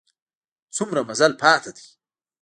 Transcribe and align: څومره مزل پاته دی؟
څومره 0.75 1.01
مزل 1.09 1.31
پاته 1.41 1.71
دی؟ 1.75 1.85